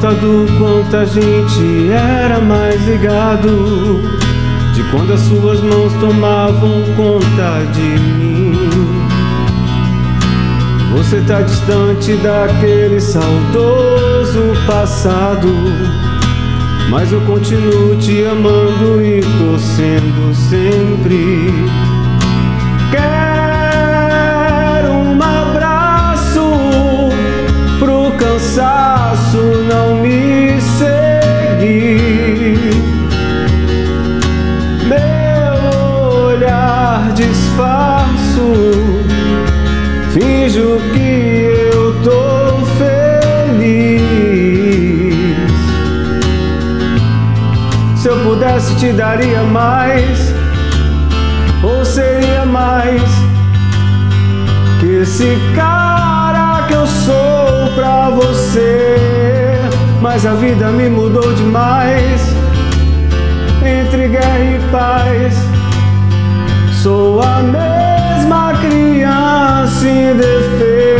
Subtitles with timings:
[0.00, 4.00] do quanto a gente era mais ligado.
[4.74, 8.54] De quando as suas mãos tomavam conta de mim.
[10.96, 15.48] Você tá distante daquele saudoso passado.
[16.90, 21.52] Mas eu continuo te amando e torcendo sempre.
[22.90, 26.50] Quero um abraço
[27.78, 28.93] pro cansaço
[40.14, 44.04] finjo que eu tô feliz.
[47.96, 50.32] Se eu pudesse, te daria mais,
[51.64, 53.02] ou seria mais
[54.78, 58.96] que esse cara que eu sou pra você.
[60.00, 62.22] Mas a vida me mudou demais.
[63.66, 65.34] Entre guerra e paz,
[66.82, 69.23] sou a mesma criança
[69.82, 70.94] indefesa.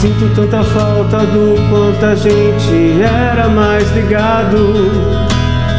[0.00, 4.90] Sinto tanta falta do quanto a gente era mais ligado.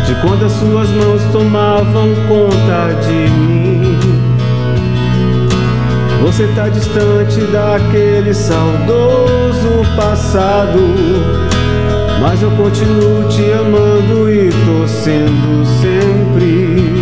[0.05, 3.62] De quando as suas mãos tomavam conta de mim.
[6.23, 10.79] Você tá distante daquele saudoso passado.
[12.21, 16.93] Mas eu continuo te amando e torcendo sempre.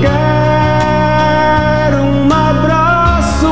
[0.00, 3.46] Quero um abraço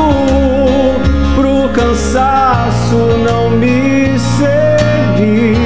[1.37, 5.57] pro cansaço não me seguir.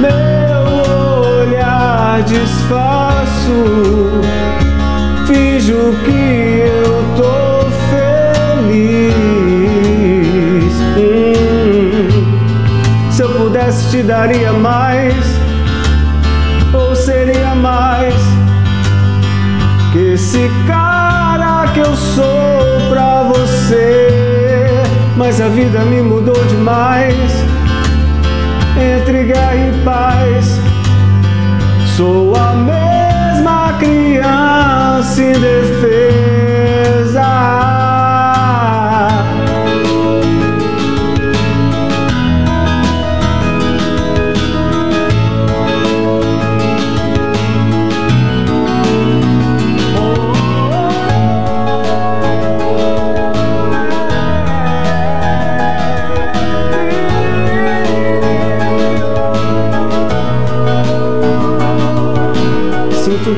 [0.00, 4.05] Meu olhar disfarço,
[13.96, 15.14] te daria mais,
[16.74, 18.14] ou seria mais
[19.92, 24.08] que esse cara que eu sou pra você.
[25.16, 27.32] Mas a vida me mudou demais.
[28.78, 30.60] Entre guerra e paz,
[31.96, 35.75] sou a mesma criança indefesa.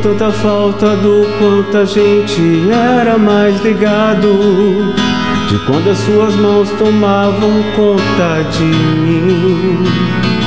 [0.03, 4.95] Tanta falta do quanto a gente era mais ligado.
[5.49, 10.38] De quando as suas mãos tomavam conta de mim.